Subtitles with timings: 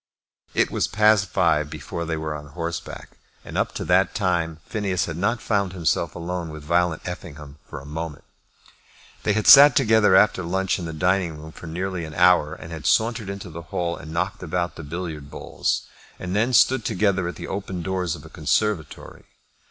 [0.55, 5.05] It was past five before they were on horseback, and up to that time Phineas
[5.05, 8.23] had not found himself alone with Violet Effingham for a moment.
[9.21, 12.71] They had sat together after lunch in the dining room for nearly an hour, and
[12.71, 15.83] had sauntered into the hall and knocked about the billiard balls,
[16.19, 19.25] and then stood together at the open doors of a conservatory.